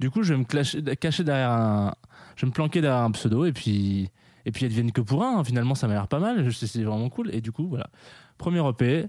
Du 0.00 0.10
coup, 0.10 0.22
je 0.22 0.34
vais 0.34 0.38
me 0.40 0.94
cacher 0.94 1.24
derrière 1.24 1.50
un. 1.50 1.94
Je 2.36 2.42
vais 2.42 2.48
me 2.48 2.52
planquer 2.52 2.80
derrière 2.80 3.02
un 3.02 3.10
pseudo 3.12 3.44
et 3.44 3.52
puis. 3.52 4.10
Et 4.46 4.52
puis, 4.52 4.64
elles 4.64 4.72
viennent 4.72 4.92
que 4.92 5.00
pour 5.02 5.22
un. 5.22 5.44
Finalement, 5.44 5.74
ça 5.74 5.86
m'a 5.86 5.94
l'air 5.94 6.08
pas 6.08 6.18
mal. 6.18 6.50
C'est 6.52 6.82
vraiment 6.82 7.08
cool. 7.10 7.32
Et 7.34 7.40
du 7.40 7.52
coup, 7.52 7.68
voilà. 7.68 7.90
Premier 8.40 8.66
EP 8.66 9.06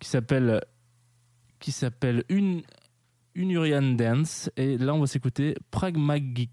qui 0.00 0.08
s'appelle. 0.08 0.60
Qui 1.60 1.70
s'appelle 1.70 2.24
Une. 2.28 2.62
Unurian 3.36 3.94
Dance. 3.94 4.50
Et 4.56 4.78
là, 4.78 4.94
on 4.94 5.00
va 5.00 5.06
s'écouter 5.06 5.54
Pragmagic. 5.70 6.50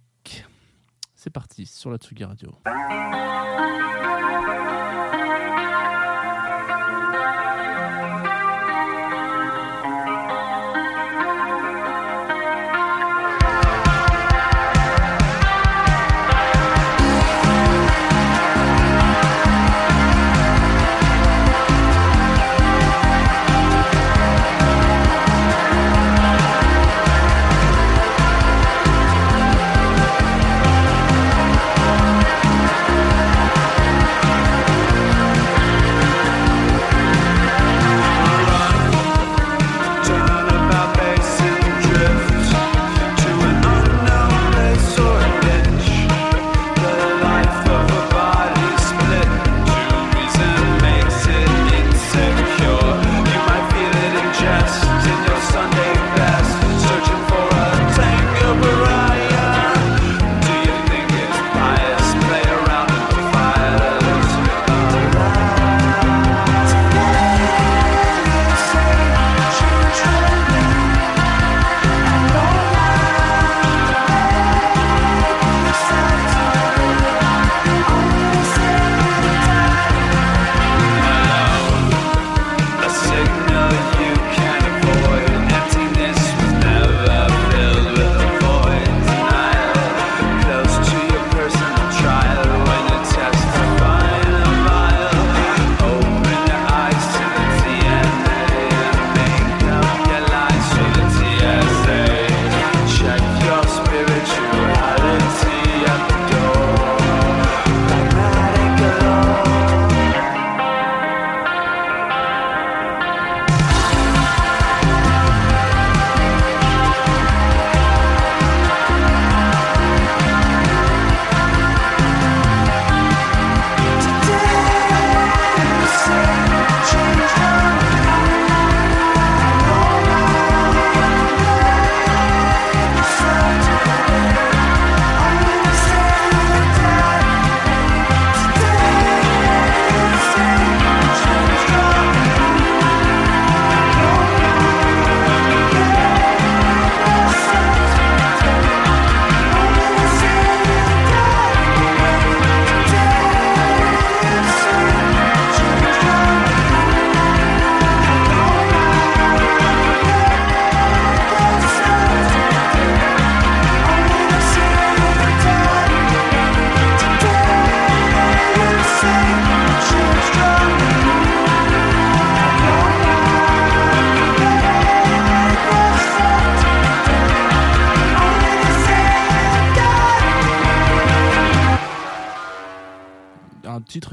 C'est 1.15 1.29
parti 1.29 1.65
sur 1.65 1.91
la 1.91 1.97
Tsugi 1.97 2.23
Radio. 2.23 2.51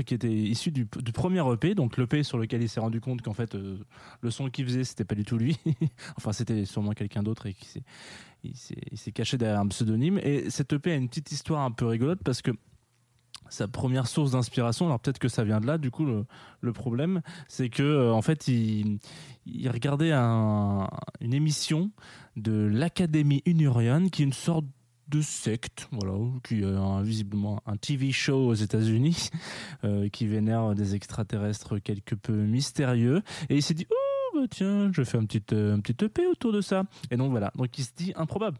Qui 0.02 0.14
était 0.14 0.32
issu 0.32 0.70
du, 0.70 0.86
premier 0.86 1.42
EP, 1.52 1.74
donc 1.74 1.96
l'EP 1.96 2.22
sur 2.22 2.38
lequel 2.38 2.62
il 2.62 2.68
s'est 2.68 2.80
rendu 2.80 3.00
compte 3.00 3.22
qu'en 3.22 3.32
fait 3.32 3.54
euh, 3.54 3.78
le 4.20 4.30
son 4.30 4.50
qu'il 4.50 4.64
faisait 4.64 4.84
c'était 4.84 5.04
pas 5.04 5.14
du 5.14 5.24
tout 5.24 5.38
lui, 5.38 5.58
enfin 6.16 6.32
c'était 6.32 6.64
sûrement 6.64 6.92
quelqu'un 6.92 7.22
d'autre 7.22 7.46
et 7.46 7.54
qui 7.54 7.82
il 8.44 8.54
s'est 8.56 9.12
caché 9.12 9.36
derrière 9.36 9.60
un 9.60 9.66
pseudonyme. 9.66 10.20
Et 10.22 10.48
cette 10.48 10.72
EP 10.72 10.92
a 10.92 10.94
une 10.94 11.08
petite 11.08 11.32
histoire 11.32 11.62
un 11.62 11.72
peu 11.72 11.86
rigolote 11.86 12.20
parce 12.24 12.40
que 12.40 12.52
sa 13.50 13.66
première 13.66 14.06
source 14.06 14.32
d'inspiration, 14.32 14.86
alors 14.86 15.00
peut-être 15.00 15.18
que 15.18 15.28
ça 15.28 15.44
vient 15.44 15.60
de 15.60 15.66
là, 15.66 15.78
du 15.78 15.90
coup 15.90 16.04
le, 16.04 16.72
problème, 16.72 17.22
c'est 17.48 17.70
que 17.70 17.82
euh, 17.82 18.12
en 18.12 18.22
fait 18.22 18.46
il, 18.48 18.98
regardait 19.68 20.12
un- 20.12 20.88
une 21.20 21.34
émission 21.34 21.90
de 22.36 22.52
l'Académie 22.52 23.42
Unurian 23.46 24.08
qui 24.08 24.22
est 24.22 24.26
une 24.26 24.32
sorte 24.32 24.66
de 25.08 25.20
secte, 25.22 25.88
voilà, 25.92 26.14
qui 26.44 26.60
est 26.60 26.64
un- 26.64 27.02
visiblement 27.02 27.62
un 27.66 27.76
TV 27.76 28.12
show 28.12 28.48
aux 28.48 28.54
États-Unis, 28.54 29.30
euh, 29.84 30.08
qui 30.08 30.26
vénère 30.26 30.74
des 30.74 30.94
extraterrestres 30.94 31.78
quelque 31.78 32.14
peu 32.14 32.32
mystérieux. 32.34 33.22
Et 33.48 33.56
il 33.56 33.62
s'est 33.62 33.74
dit, 33.74 33.86
oh, 33.90 34.38
bah 34.38 34.46
tiens, 34.50 34.90
je 34.92 35.02
fais 35.04 35.18
un 35.18 35.24
petit, 35.24 35.42
euh, 35.52 35.74
un 35.76 35.80
petit 35.80 36.04
EP 36.04 36.26
autour 36.26 36.52
de 36.52 36.60
ça. 36.60 36.84
Et 37.10 37.16
donc 37.16 37.30
voilà, 37.30 37.50
donc 37.56 37.76
il 37.78 37.84
se 37.84 37.92
dit 37.96 38.12
improbable. 38.16 38.58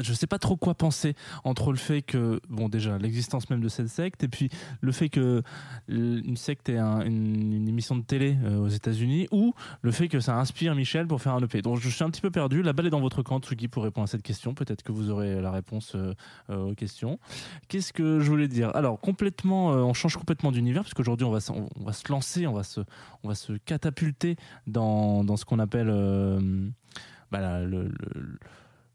Je 0.00 0.12
sais 0.12 0.26
pas 0.26 0.38
trop 0.38 0.56
quoi 0.56 0.74
penser 0.74 1.14
entre 1.44 1.70
le 1.70 1.78
fait 1.78 2.02
que, 2.02 2.40
bon, 2.48 2.68
déjà, 2.68 2.98
l'existence 2.98 3.48
même 3.50 3.60
de 3.60 3.68
cette 3.68 3.88
secte, 3.88 4.24
et 4.24 4.28
puis 4.28 4.48
le 4.80 4.92
fait 4.92 5.08
que 5.08 5.42
une 5.88 6.36
secte 6.36 6.68
est 6.68 6.78
un- 6.78 7.02
une, 7.04 7.68
émission 7.68 7.96
de 7.96 8.02
télé 8.02 8.36
euh, 8.44 8.58
aux 8.58 8.68
États-Unis, 8.68 9.28
ou 9.30 9.54
le 9.82 9.90
fait 9.92 10.08
que 10.08 10.20
ça 10.20 10.36
inspire 10.38 10.74
Michel 10.74 11.06
pour 11.06 11.20
faire 11.22 11.34
un 11.34 11.40
EP. 11.42 11.62
Donc 11.62 11.78
je 11.80 11.88
suis 11.88 12.02
un 12.04 12.10
petit 12.10 12.20
peu 12.20 12.30
perdu. 12.30 12.62
La 12.62 12.72
balle 12.72 12.86
est 12.86 12.90
dans 12.90 13.00
votre 13.00 13.22
camp, 13.22 13.40
Tsugi, 13.40 13.68
pour 13.68 13.84
répondre 13.84 14.04
à 14.04 14.06
cette 14.08 14.22
question. 14.22 14.54
Peut-être 14.54 14.82
que 14.82 14.92
vous 14.92 15.10
aurez 15.10 15.40
la 15.40 15.50
réponse 15.50 15.92
euh, 15.94 16.14
euh, 16.50 16.70
aux 16.70 16.74
questions. 16.74 17.18
Qu'est-ce 17.68 17.92
que 17.92 18.20
je 18.20 18.28
voulais 18.30 18.48
dire? 18.48 18.70
Alors, 18.74 18.98
complètement, 19.00 19.68
on 19.68 19.94
change 19.94 20.16
complètement 20.16 20.52
d'univers, 20.52 20.82
parce 20.82 20.94
qu'aujourd'hui, 20.94 21.24
on, 21.26 21.30
va 21.30 21.40
se- 21.40 21.52
on, 21.52 21.68
va 21.84 21.92
se 21.92 22.10
lancer, 22.10 22.46
on 22.46 22.52
va 22.52 22.62
se, 22.64 22.80
on 23.22 23.28
va 23.28 23.34
se 23.34 23.52
catapulter 23.54 24.36
dans, 24.66 25.24
dans 25.24 25.36
ce 25.36 25.44
qu'on 25.44 25.58
appelle. 25.58 25.88
bah, 27.30 27.40
la- 27.40 27.64
le- 27.64 27.88
le- 27.88 28.38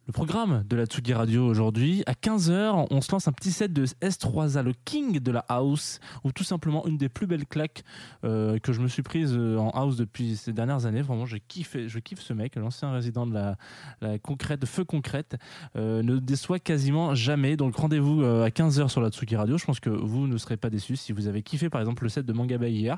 le 0.10 0.12
programme 0.12 0.64
de 0.68 0.76
la 0.76 0.88
Tsugi 0.88 1.14
Radio 1.14 1.46
aujourd'hui. 1.46 2.02
À 2.08 2.14
15h, 2.14 2.88
on 2.90 3.00
se 3.00 3.12
lance 3.12 3.28
un 3.28 3.32
petit 3.32 3.52
set 3.52 3.72
de 3.72 3.86
S3A, 3.86 4.64
le 4.64 4.74
king 4.84 5.20
de 5.20 5.32
la 5.32 5.46
house, 5.48 6.00
ou 6.24 6.32
tout 6.32 6.44
simplement 6.44 6.88
une 6.88 6.98
des 6.98 7.10
plus 7.10 7.28
belles 7.28 7.46
claques 7.46 7.84
euh, 8.24 8.58
que 8.58 8.74
je 8.74 8.82
me 8.82 8.88
suis 8.88 9.04
prise 9.04 9.36
euh, 9.38 9.58
en 9.58 9.70
house 9.70 9.98
depuis 9.98 10.36
ces 10.36 10.52
dernières 10.52 10.88
années. 10.88 11.04
Vraiment, 11.04 11.28
j'ai 11.28 11.40
kiffé, 11.40 11.88
je 11.88 12.00
kiffe 12.00 12.22
ce 12.22 12.34
mec, 12.34 12.56
l'ancien 12.56 12.92
résident 12.92 13.28
de 13.28 13.36
la, 13.36 13.56
la 14.02 14.18
concrète, 14.18 14.60
de 14.60 14.66
feu 14.66 14.84
concrète, 14.84 15.36
euh, 15.76 16.02
ne 16.02 16.18
déçoit 16.18 16.58
quasiment 16.58 17.14
jamais. 17.14 17.56
Donc 17.56 17.76
rendez-vous 17.76 18.24
à 18.24 18.50
15h 18.50 18.88
sur 18.88 19.02
la 19.02 19.10
Tsugi 19.10 19.36
Radio. 19.36 19.60
Je 19.60 19.66
pense 19.66 19.80
que 19.80 19.92
vous 19.92 20.26
ne 20.26 20.38
serez 20.40 20.58
pas 20.58 20.72
déçus 20.72 20.96
si 20.96 21.12
vous 21.12 21.28
avez 21.28 21.44
kiffé 21.44 21.70
par 21.70 21.82
exemple 21.82 22.02
le 22.02 22.10
set 22.10 22.26
de 22.26 22.34
Manga 22.34 22.58
Bay 22.58 22.72
hier 22.72 22.98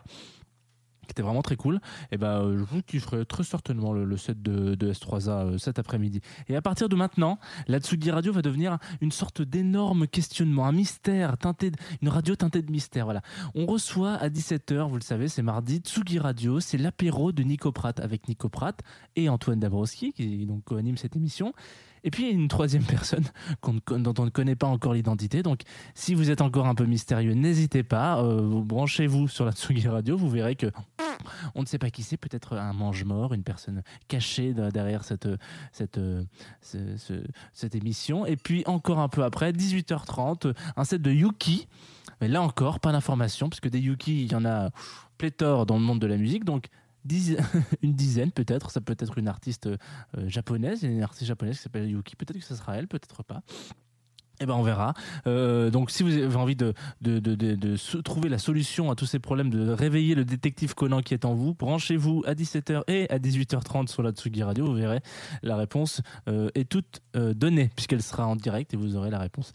qui 1.07 1.11
était 1.11 1.23
vraiment 1.23 1.41
très 1.41 1.55
cool, 1.55 1.79
et 2.11 2.17
ben 2.17 2.41
euh, 2.41 2.57
je 2.57 2.63
vous 2.63 2.81
kifferai 2.83 3.25
très 3.25 3.43
certainement 3.43 3.91
le, 3.91 4.05
le 4.05 4.17
set 4.17 4.41
de, 4.41 4.75
de 4.75 4.93
S3A 4.93 5.29
euh, 5.29 5.57
cet 5.57 5.79
après-midi. 5.79 6.21
Et 6.47 6.55
à 6.55 6.61
partir 6.61 6.89
de 6.89 6.95
maintenant, 6.95 7.39
la 7.67 7.79
Tsugi 7.79 8.11
Radio 8.11 8.31
va 8.31 8.41
devenir 8.41 8.77
une 9.01 9.11
sorte 9.11 9.41
d'énorme 9.41 10.07
questionnement, 10.07 10.65
un 10.67 10.71
mystère, 10.71 11.37
teinté 11.37 11.71
de- 11.71 11.77
une 12.01 12.09
radio 12.09 12.35
teintée 12.35 12.61
de 12.61 12.71
mystère. 12.71 13.05
Voilà. 13.05 13.21
On 13.55 13.65
reçoit 13.65 14.13
à 14.13 14.29
17h, 14.29 14.87
vous 14.89 14.95
le 14.95 15.01
savez, 15.01 15.27
c'est 15.27 15.41
mardi, 15.41 15.77
Tsugi 15.79 16.19
Radio, 16.19 16.59
c'est 16.59 16.77
l'apéro 16.77 17.31
de 17.31 17.43
Nico 17.43 17.71
Pratt 17.71 17.99
avec 17.99 18.27
Nico 18.27 18.47
Pratt 18.49 18.79
et 19.15 19.27
Antoine 19.29 19.59
Dabrowski 19.59 20.13
qui 20.13 20.45
donc 20.45 20.63
co-anime 20.63 20.97
cette 20.97 21.15
émission. 21.15 21.53
Et 22.03 22.11
puis 22.11 22.23
il 22.23 22.27
y 22.29 22.31
a 22.31 22.33
une 22.33 22.47
troisième 22.47 22.83
personne 22.97 23.23
dont 23.63 24.13
on 24.17 24.25
ne 24.25 24.29
connaît 24.29 24.55
pas 24.55 24.67
encore 24.67 24.93
l'identité. 24.93 25.43
Donc 25.43 25.61
si 25.93 26.13
vous 26.15 26.31
êtes 26.31 26.41
encore 26.41 26.67
un 26.67 26.75
peu 26.75 26.85
mystérieux, 26.85 27.33
n'hésitez 27.33 27.83
pas, 27.83 28.21
euh, 28.23 28.41
vous 28.41 28.63
branchez-vous 28.63 29.27
sur 29.27 29.45
la 29.45 29.51
Tsugi 29.51 29.87
Radio, 29.87 30.17
vous 30.17 30.29
verrez 30.29 30.55
que 30.55 30.71
on 31.53 31.61
ne 31.61 31.65
sait 31.67 31.77
pas 31.77 31.91
qui 31.91 32.01
c'est, 32.01 32.17
peut-être 32.17 32.57
un 32.57 32.73
mange-mort, 32.73 33.33
une 33.33 33.43
personne 33.43 33.83
cachée 34.07 34.53
de- 34.53 34.71
derrière 34.71 35.03
cette, 35.03 35.27
cette, 35.71 35.99
ce- 36.61 36.97
ce- 36.97 37.23
cette 37.53 37.75
émission. 37.75 38.25
Et 38.25 38.35
puis 38.37 38.63
encore 38.65 38.99
un 38.99 39.07
peu 39.09 39.23
après, 39.23 39.51
18h30, 39.53 40.53
un 40.75 40.83
set 40.83 41.01
de 41.01 41.11
Yuki. 41.11 41.67
Mais 42.21 42.27
là 42.27 42.41
encore, 42.41 42.79
pas 42.79 42.91
d'informations, 42.91 43.49
parce 43.49 43.59
que 43.59 43.69
des 43.69 43.79
Yuki, 43.79 44.23
il 44.25 44.31
y 44.31 44.35
en 44.35 44.45
a 44.45 44.69
pléthore 45.17 45.65
dans 45.67 45.75
le 45.75 45.81
monde 45.83 45.99
de 45.99 46.07
la 46.07 46.17
musique. 46.17 46.43
Donc 46.45 46.67
une 47.81 47.93
dizaine 47.93 48.31
peut-être, 48.31 48.71
ça 48.71 48.81
peut 48.81 48.95
être 48.97 49.17
une 49.17 49.27
artiste 49.27 49.67
euh, 49.67 49.77
japonaise, 50.27 50.83
une 50.83 51.01
artiste 51.01 51.25
japonaise 51.25 51.57
qui 51.57 51.63
s'appelle 51.63 51.89
Yuki, 51.89 52.15
peut-être 52.15 52.37
que 52.37 52.45
ce 52.45 52.55
sera 52.55 52.77
elle, 52.77 52.87
peut-être 52.87 53.23
pas. 53.23 53.41
Eh 54.41 54.45
ben 54.47 54.55
on 54.55 54.63
verra. 54.63 54.93
Euh, 55.27 55.69
donc 55.69 55.91
si 55.91 56.01
vous 56.03 56.13
avez 56.17 56.35
envie 56.35 56.55
de, 56.55 56.73
de, 57.01 57.19
de, 57.19 57.35
de- 57.35 58.01
trouver 58.01 58.27
la 58.27 58.39
solution 58.39 58.89
à 58.91 58.95
tous 58.95 59.05
ces 59.05 59.19
problèmes, 59.19 59.49
de 59.51 59.69
réveiller 59.71 60.15
le 60.15 60.25
détective 60.25 60.73
Conan 60.75 61.01
qui 61.01 61.13
est 61.13 61.25
en 61.25 61.33
vous, 61.35 61.53
branchez-vous 61.53 62.23
à 62.25 62.33
17h 62.33 62.81
et 62.87 63.09
à 63.11 63.19
18h30 63.19 63.87
sur 63.87 64.01
la 64.03 64.11
Tsugi 64.11 64.41
Radio, 64.43 64.65
vous 64.65 64.73
verrez, 64.73 64.99
la 65.43 65.55
réponse 65.55 66.01
euh, 66.27 66.49
est 66.55 66.67
toute 66.67 67.01
euh, 67.15 67.33
donnée 67.35 67.69
puisqu'elle 67.75 68.01
sera 68.01 68.25
en 68.27 68.35
direct 68.35 68.73
et 68.73 68.77
vous 68.77 68.95
aurez 68.95 69.11
la 69.11 69.19
réponse. 69.19 69.53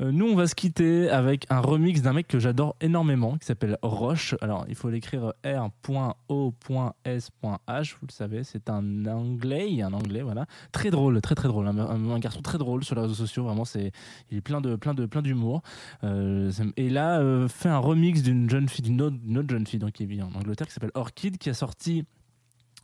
Nous 0.00 0.26
on 0.26 0.34
va 0.36 0.46
se 0.46 0.54
quitter 0.54 1.08
avec 1.08 1.46
un 1.48 1.60
remix 1.60 2.02
d'un 2.02 2.12
mec 2.12 2.28
que 2.28 2.38
j'adore 2.38 2.76
énormément 2.82 3.38
qui 3.38 3.46
s'appelle 3.46 3.78
Roche. 3.80 4.34
Alors 4.42 4.66
il 4.68 4.74
faut 4.74 4.90
l'écrire 4.90 5.32
R.O.S.H, 6.28 7.94
vous 8.00 8.06
le 8.06 8.12
savez, 8.12 8.44
c'est 8.44 8.68
un 8.68 9.06
anglais, 9.06 9.80
un 9.82 9.92
anglais 9.92 10.22
voilà, 10.22 10.46
très 10.72 10.90
drôle, 10.90 11.20
très 11.20 11.34
très 11.34 11.48
drôle, 11.48 11.66
un- 11.68 11.78
un 11.78 12.18
garçon 12.18 12.42
très 12.42 12.58
drôle 12.58 12.84
sur 12.84 12.94
les 12.94 13.02
réseaux 13.02 13.14
sociaux, 13.14 13.44
vraiment 13.44 13.64
c'est 13.64 13.92
il 14.30 14.38
est 14.38 14.40
plein 14.40 14.60
de 14.60 14.76
plein 14.76 14.94
de 14.94 15.06
plein 15.06 15.22
d'humour. 15.22 15.62
Euh, 16.04 16.50
et 16.76 16.90
là, 16.90 17.20
euh, 17.20 17.48
fait 17.48 17.68
un 17.68 17.78
remix 17.78 18.22
d'une 18.22 18.48
jeune 18.48 18.68
fille, 18.68 18.82
d'une 18.82 19.00
autre, 19.02 19.48
jeune 19.48 19.66
fille 19.66 19.78
donc 19.78 19.92
qui 19.92 20.06
vit 20.06 20.22
en 20.22 20.32
Angleterre, 20.34 20.66
qui 20.66 20.72
s'appelle 20.72 20.92
Orchid, 20.94 21.38
qui 21.38 21.50
a 21.50 21.54
sorti 21.54 22.04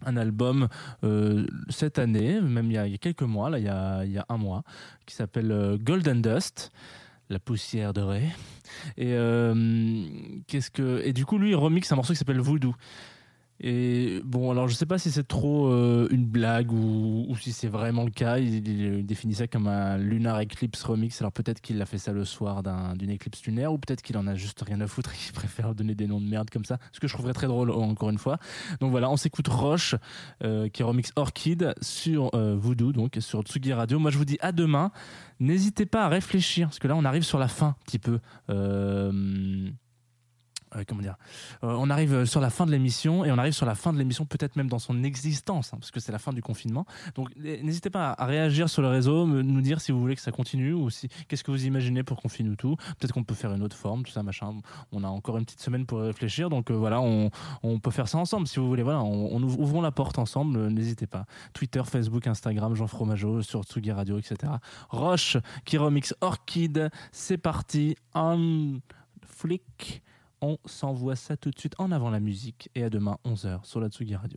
un 0.05 0.17
album 0.17 0.69
euh, 1.05 1.47
cette 1.69 1.99
année, 1.99 2.41
même 2.41 2.67
il 2.71 2.75
y, 2.75 2.79
a, 2.79 2.99
quelques 2.99 3.23
mois, 3.23 3.51
là, 3.51 3.59
il 3.59 3.65
y 3.65 3.69
a, 3.69 4.05
il 4.05 4.11
y 4.11 4.19
a 4.19 4.27
un 4.29 4.37
mois, 4.37 4.65
qui 5.07 5.15
s'appelle 5.15 5.53
euh, 5.53 5.79
Golden 5.79 6.23
Dust. 6.23 6.73
La 7.31 7.39
poussière 7.39 7.95
dorée. 7.95 8.29
Et 8.99 9.15
qu'est-ce 10.47 10.71
que 10.71 11.01
et 11.03 11.15
du 11.15 11.25
coup 11.25 11.39
lui 11.39 11.51
il 11.51 11.55
remixe 11.55 11.91
un 11.91 11.97
morceau 11.97 12.13
qui 12.13 12.19
s'appelle 12.19 12.41
Voodoo. 12.41 12.75
Et 13.65 14.21
bon, 14.25 14.51
alors 14.51 14.67
je 14.67 14.75
sais 14.75 14.87
pas 14.87 14.99
si 14.99 15.13
c'est 15.13 15.27
trop 15.27 15.69
euh, 15.69 16.09
une 16.11 16.27
blague 16.27 16.73
ou, 16.73 17.33
si 17.41 17.53
c'est 17.53 17.69
vraiment 17.69 18.03
le 18.05 18.11
cas. 18.11 18.39
Il, 18.39 19.07
définit 19.07 19.35
ça 19.35 19.47
comme 19.47 19.69
un 19.69 19.99
lunar 19.99 20.41
eclipse 20.41 20.83
remix. 20.83 21.21
Alors 21.23 21.33
peut-être 21.33 21.61
qu'il 21.61 21.81
a 21.81 21.87
fait 21.87 21.99
ça 21.99 22.13
le 22.13 22.25
soir 22.25 22.65
d'un- 22.65 22.97
d'une 22.97 23.11
éclipse 23.11 23.45
lunaire 23.45 23.73
ou 23.73 23.79
peut-être 23.79 24.03
qu'il 24.03 24.19
en 24.19 24.27
a 24.27 24.35
juste 24.35 24.61
rien 24.63 24.81
à 24.81 24.89
foutre 24.89 25.13
et 25.13 25.17
qu'il 25.17 25.33
préfère 25.43 25.77
donner 25.77 25.95
des 25.95 26.09
noms 26.09 26.21
de 26.21 26.27
merde 26.27 26.51
comme 26.51 26.65
ça. 26.65 26.79
Ce 26.93 26.99
que 26.99 27.07
je 27.07 27.15
trouverais 27.15 27.35
très 27.35 27.47
drôle 27.47 27.71
encore 27.71 28.11
une 28.11 28.19
fois. 28.19 28.39
Donc 28.81 28.91
voilà, 28.91 29.09
on 29.09 29.17
s'écoute 29.17 29.47
Roche 29.47 29.95
euh, 30.43 30.69
qui 30.69 30.83
remix 30.83 31.13
Orchid 31.15 31.73
sur 31.81 32.35
euh, 32.35 32.57
Voodoo, 32.57 32.93
donc 32.93 33.17
sur 33.21 33.43
Tsugi 33.43 33.73
Radio. 33.73 34.01
Moi 34.01 34.11
je 34.11 34.19
vous 34.19 34.25
dis 34.25 34.39
à 34.41 34.51
demain. 34.51 34.91
N'hésitez 35.39 35.87
pas 35.87 36.05
à 36.05 36.09
réfléchir 36.09 36.69
parce 36.69 36.81
que 36.81 36.89
là 36.89 36.97
on 36.97 37.05
arrive 37.05 37.23
sur 37.23 37.39
la 37.39 37.49
fin 37.49 37.69
un 37.69 37.77
petit 37.85 38.01
peu. 38.01 38.19
Euh, 40.77 40.85
comment 40.87 41.03
dire 41.03 41.17
Euh, 41.65 41.77
on 41.79 41.91
arrive 41.91 42.25
sur 42.25 42.41
la 42.41 42.51
fin 42.51 42.67
de 42.67 42.71
l'émission 42.71 43.25
et 43.25 43.33
on 43.33 43.39
arrive 43.39 43.53
sur 43.53 43.67
la 43.67 43.75
fin 43.75 43.93
de 43.93 43.99
l'émission 43.99 44.25
peut-être 44.25 44.57
même 44.57 44.69
dans 44.69 44.79
son 44.79 45.03
existence 45.05 45.73
hein, 45.73 45.79
parce 45.79 45.91
que 45.91 46.01
c'est 46.01 46.13
la 46.13 46.19
fin 46.19 46.33
du 46.33 46.43
confinement. 46.43 46.87
Donc 47.15 47.35
n'hésitez 47.37 47.91
pas 47.91 48.15
à 48.17 48.27
réagir 48.27 48.69
sur 48.69 48.83
le 48.83 48.89
réseau 48.89 49.27
nous 49.27 49.61
dire 49.61 49.81
si 49.81 49.93
vous 49.93 50.01
voulez 50.01 50.15
que 50.15 50.21
ça 50.23 50.33
continue 50.33 50.73
ou 50.73 50.91
si 50.91 51.09
qu'est-ce 51.29 51.45
que 51.45 51.51
vous 51.51 51.67
imaginez 51.67 52.03
pour 52.03 52.21
qu'on 52.21 52.29
finisse 52.29 52.57
tout. 52.57 52.77
Peut-être 52.99 53.13
qu'on 53.13 53.25
peut 53.25 53.35
faire 53.35 53.53
une 53.53 53.63
autre 53.63 53.77
forme 53.77 54.03
tout 54.03 54.13
ça 54.13 54.23
machin. 54.23 54.53
On 54.93 55.05
a 55.05 55.09
encore 55.09 55.39
une 55.39 55.45
petite 55.45 55.61
semaine 55.61 55.87
pour 55.87 56.01
réfléchir 56.01 56.51
donc 56.51 56.71
euh, 56.71 56.75
voilà 56.75 57.01
on, 57.01 57.31
on 57.63 57.79
peut 57.79 57.91
faire 57.91 58.09
ça 58.09 58.19
ensemble 58.19 58.47
si 58.47 58.59
vous 58.59 58.69
voulez. 58.69 58.83
Voilà 58.83 59.03
on, 59.03 59.35
on 59.35 59.43
ouvrons 59.43 59.81
la 59.83 59.93
porte 59.93 60.19
ensemble 60.19 60.69
n'hésitez 60.69 61.07
pas. 61.07 61.27
Twitter 61.53 61.83
Facebook 61.85 62.27
Instagram 62.27 62.75
Jean 62.75 62.87
Fromageau 62.87 63.43
sur 63.43 63.63
Tsugi 63.63 63.93
Radio 63.93 64.19
etc 64.19 64.53
Roche 64.91 65.37
qui 65.65 65.77
remix 65.79 66.15
Orchid. 66.21 66.91
C'est 67.13 67.39
parti. 67.39 67.97
Un 68.15 68.79
flic 69.27 70.03
on 70.43 70.59
s'envoie 70.67 71.17
ça 71.17 71.37
tout 71.37 71.51
de 71.51 71.59
suite 71.59 71.75
en 71.79 71.93
avant 71.93 72.11
la 72.11 72.21
musique 72.21 72.69
et 72.75 72.85
à 72.85 72.91
demain 72.91 73.17
11h 73.25 73.65
sur 73.65 73.81
la 73.81 73.89
Tsugi 73.89 74.17
Radio. 74.17 74.37